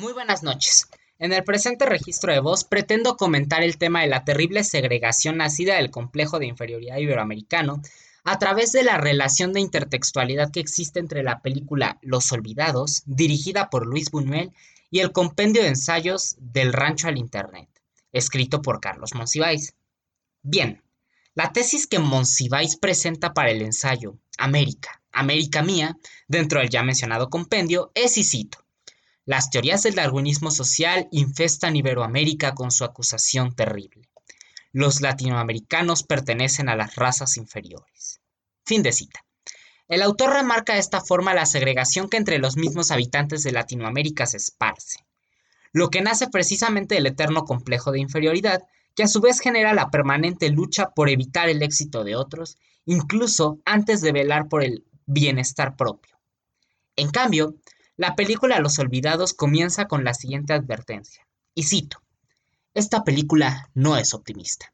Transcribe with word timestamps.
Muy 0.00 0.14
buenas 0.14 0.42
noches. 0.42 0.88
En 1.18 1.34
el 1.34 1.44
presente 1.44 1.84
registro 1.84 2.32
de 2.32 2.40
voz 2.40 2.64
pretendo 2.64 3.18
comentar 3.18 3.62
el 3.62 3.76
tema 3.76 4.00
de 4.00 4.06
la 4.06 4.24
terrible 4.24 4.64
segregación 4.64 5.36
nacida 5.36 5.76
del 5.76 5.90
complejo 5.90 6.38
de 6.38 6.46
inferioridad 6.46 6.96
iberoamericano 6.96 7.82
a 8.24 8.38
través 8.38 8.72
de 8.72 8.82
la 8.82 8.96
relación 8.96 9.52
de 9.52 9.60
intertextualidad 9.60 10.52
que 10.52 10.60
existe 10.60 11.00
entre 11.00 11.22
la 11.22 11.42
película 11.42 11.98
Los 12.00 12.32
Olvidados, 12.32 13.02
dirigida 13.04 13.68
por 13.68 13.86
Luis 13.86 14.10
Buñuel, 14.10 14.52
y 14.90 15.00
el 15.00 15.12
compendio 15.12 15.60
de 15.60 15.68
ensayos 15.68 16.36
del 16.38 16.72
rancho 16.72 17.08
al 17.08 17.18
Internet, 17.18 17.68
escrito 18.10 18.62
por 18.62 18.80
Carlos 18.80 19.12
Monsiváis. 19.12 19.74
Bien, 20.40 20.82
la 21.34 21.52
tesis 21.52 21.86
que 21.86 21.98
Monsiváis 21.98 22.76
presenta 22.76 23.34
para 23.34 23.50
el 23.50 23.60
ensayo 23.60 24.16
América, 24.38 25.02
América 25.12 25.62
mía, 25.62 25.98
dentro 26.26 26.60
del 26.60 26.70
ya 26.70 26.82
mencionado 26.82 27.28
compendio, 27.28 27.92
es, 27.94 28.16
y 28.16 28.24
cito, 28.24 28.64
las 29.26 29.50
teorías 29.50 29.82
del 29.82 29.94
darwinismo 29.94 30.50
social 30.50 31.08
infestan 31.12 31.76
Iberoamérica 31.76 32.54
con 32.54 32.70
su 32.70 32.84
acusación 32.84 33.54
terrible. 33.54 34.08
Los 34.72 35.00
latinoamericanos 35.00 36.02
pertenecen 36.02 36.68
a 36.68 36.76
las 36.76 36.96
razas 36.96 37.36
inferiores. 37.36 38.20
Fin 38.64 38.82
de 38.82 38.92
cita. 38.92 39.24
El 39.88 40.02
autor 40.02 40.32
remarca 40.32 40.74
de 40.74 40.78
esta 40.78 41.00
forma 41.00 41.34
la 41.34 41.46
segregación 41.46 42.08
que 42.08 42.16
entre 42.16 42.38
los 42.38 42.56
mismos 42.56 42.92
habitantes 42.92 43.42
de 43.42 43.50
Latinoamérica 43.50 44.26
se 44.26 44.36
esparce, 44.36 45.04
lo 45.72 45.90
que 45.90 46.00
nace 46.00 46.28
precisamente 46.28 46.94
del 46.94 47.06
eterno 47.06 47.44
complejo 47.44 47.90
de 47.90 48.00
inferioridad, 48.00 48.62
que 48.94 49.02
a 49.02 49.08
su 49.08 49.20
vez 49.20 49.40
genera 49.40 49.74
la 49.74 49.90
permanente 49.90 50.50
lucha 50.50 50.90
por 50.90 51.08
evitar 51.08 51.48
el 51.48 51.62
éxito 51.62 52.04
de 52.04 52.16
otros, 52.16 52.56
incluso 52.86 53.58
antes 53.64 54.00
de 54.00 54.12
velar 54.12 54.48
por 54.48 54.62
el 54.62 54.84
bienestar 55.06 55.76
propio. 55.76 56.18
En 56.96 57.10
cambio, 57.10 57.54
la 57.96 58.14
película 58.14 58.60
Los 58.60 58.78
Olvidados 58.78 59.34
comienza 59.34 59.86
con 59.86 60.04
la 60.04 60.14
siguiente 60.14 60.52
advertencia, 60.52 61.26
y 61.54 61.64
cito, 61.64 62.02
esta 62.72 63.04
película 63.04 63.68
no 63.74 63.96
es 63.96 64.14
optimista, 64.14 64.72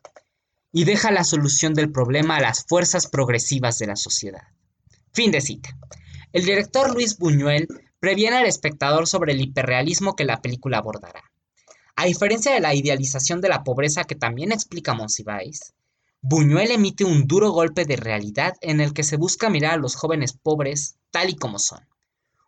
y 0.70 0.84
deja 0.84 1.10
la 1.10 1.24
solución 1.24 1.74
del 1.74 1.90
problema 1.90 2.36
a 2.36 2.40
las 2.40 2.64
fuerzas 2.66 3.06
progresivas 3.06 3.78
de 3.78 3.86
la 3.86 3.96
sociedad. 3.96 4.42
Fin 5.12 5.30
de 5.30 5.40
cita. 5.40 5.70
El 6.32 6.44
director 6.44 6.92
Luis 6.92 7.16
Buñuel 7.16 7.66
previene 7.98 8.36
al 8.36 8.46
espectador 8.46 9.08
sobre 9.08 9.32
el 9.32 9.40
hiperrealismo 9.40 10.14
que 10.14 10.24
la 10.24 10.42
película 10.42 10.78
abordará. 10.78 11.22
A 11.96 12.04
diferencia 12.04 12.52
de 12.52 12.60
la 12.60 12.74
idealización 12.74 13.40
de 13.40 13.48
la 13.48 13.64
pobreza 13.64 14.04
que 14.04 14.14
también 14.14 14.52
explica 14.52 14.92
Monsiváis, 14.92 15.72
Buñuel 16.20 16.70
emite 16.70 17.04
un 17.04 17.26
duro 17.26 17.50
golpe 17.50 17.86
de 17.86 17.96
realidad 17.96 18.54
en 18.60 18.80
el 18.80 18.92
que 18.92 19.02
se 19.02 19.16
busca 19.16 19.48
mirar 19.48 19.74
a 19.74 19.78
los 19.78 19.96
jóvenes 19.96 20.34
pobres 20.34 20.96
tal 21.10 21.30
y 21.30 21.36
como 21.36 21.58
son 21.58 21.80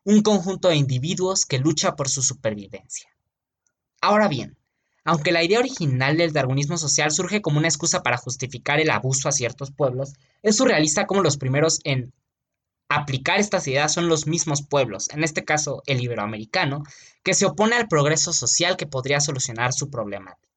un 0.09 0.23
conjunto 0.23 0.69
de 0.69 0.77
individuos 0.77 1.45
que 1.45 1.59
lucha 1.59 1.95
por 1.95 2.09
su 2.09 2.23
supervivencia. 2.23 3.11
Ahora 4.01 4.27
bien, 4.27 4.56
aunque 5.05 5.33
la 5.33 5.45
idea 5.45 5.59
original 5.59 6.17
del 6.17 6.33
darwinismo 6.33 6.78
social 6.78 7.11
surge 7.11 7.42
como 7.42 7.59
una 7.59 7.69
excusa 7.69 8.03
para 8.03 8.17
justificar 8.17 8.81
el 8.81 8.89
abuso 8.89 9.29
a 9.29 9.33
ciertos 9.33 9.70
pueblos, 9.70 10.14
es 10.42 10.56
surrealista 10.56 11.06
como 11.06 11.23
los 11.23 11.36
primeros 11.36 11.81
en 11.84 12.14
aplicar 12.89 13.39
estas 13.39 13.69
ideas 13.69 13.92
son 13.92 14.09
los 14.09 14.27
mismos 14.27 14.62
pueblos, 14.62 15.11
en 15.11 15.25
este 15.25 15.45
caso 15.45 15.83
el 15.84 16.01
iberoamericano, 16.01 16.84
que 17.23 17.34
se 17.34 17.45
opone 17.45 17.77
al 17.77 17.86
progreso 17.86 18.33
social 18.33 18.79
que 18.79 18.86
podría 18.86 19.20
solucionar 19.20 19.75
su 19.75 19.91
problemática. 19.91 20.48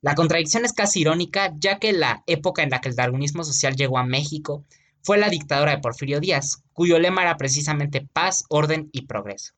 La 0.00 0.14
contradicción 0.14 0.64
es 0.64 0.72
casi 0.72 1.00
irónica, 1.00 1.52
ya 1.58 1.80
que 1.80 1.92
la 1.92 2.22
época 2.28 2.62
en 2.62 2.70
la 2.70 2.80
que 2.80 2.90
el 2.90 2.94
darwinismo 2.94 3.42
social 3.42 3.74
llegó 3.74 3.98
a 3.98 4.04
México 4.04 4.64
fue 5.06 5.18
la 5.18 5.28
dictadura 5.28 5.70
de 5.70 5.78
Porfirio 5.78 6.18
Díaz, 6.18 6.64
cuyo 6.72 6.98
lema 6.98 7.22
era 7.22 7.36
precisamente 7.36 8.04
paz, 8.12 8.44
orden 8.48 8.88
y 8.90 9.02
progreso. 9.02 9.52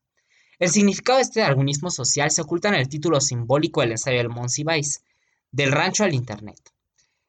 El 0.59 0.69
significado 0.69 1.17
de 1.17 1.23
este 1.23 1.41
darwinismo 1.41 1.91
social 1.91 2.31
se 2.31 2.43
oculta 2.43 2.69
en 2.69 2.75
el 2.75 2.91
título 2.91 3.19
simbólico 3.19 3.81
del 3.81 3.93
ensayo 3.93 4.19
del 4.19 4.29
Monsiváis, 4.29 5.03
Del 5.51 5.73
rancho 5.73 6.05
al 6.05 6.13
Internet. 6.13 6.59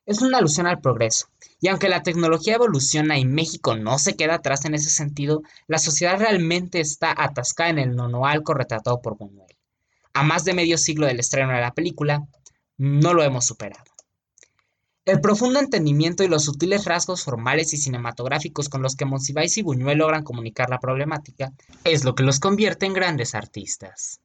Es 0.05 0.21
una 0.21 0.39
alusión 0.39 0.67
al 0.67 0.81
progreso, 0.81 1.29
y 1.61 1.69
aunque 1.69 1.87
la 1.87 2.03
tecnología 2.03 2.55
evoluciona 2.55 3.17
y 3.17 3.23
México 3.23 3.77
no 3.77 3.97
se 3.97 4.17
queda 4.17 4.35
atrás 4.35 4.65
en 4.65 4.73
ese 4.73 4.89
sentido, 4.89 5.41
la 5.67 5.77
sociedad 5.77 6.19
realmente 6.19 6.81
está 6.81 7.15
atascada 7.17 7.69
en 7.69 7.79
el 7.79 7.95
nonoalco 7.95 8.53
retratado 8.53 9.01
por 9.01 9.15
Buñuel. 9.15 9.55
A 10.13 10.23
más 10.23 10.43
de 10.43 10.53
medio 10.53 10.77
siglo 10.77 11.07
del 11.07 11.21
estreno 11.21 11.53
de 11.53 11.61
la 11.61 11.73
película, 11.73 12.27
no 12.75 13.13
lo 13.13 13.23
hemos 13.23 13.45
superado. 13.45 13.88
El 15.05 15.21
profundo 15.21 15.59
entendimiento 15.59 16.23
y 16.23 16.27
los 16.27 16.43
sutiles 16.43 16.85
rasgos 16.85 17.23
formales 17.23 17.73
y 17.73 17.77
cinematográficos 17.77 18.67
con 18.69 18.81
los 18.81 18.95
que 18.95 19.05
Monsiváis 19.05 19.57
y 19.57 19.61
Buñuel 19.61 19.99
logran 19.99 20.23
comunicar 20.23 20.69
la 20.69 20.79
problemática 20.79 21.53
es 21.83 22.03
lo 22.03 22.15
que 22.15 22.23
los 22.23 22.39
convierte 22.39 22.85
en 22.85 22.93
grandes 22.93 23.33
artistas. 23.33 24.17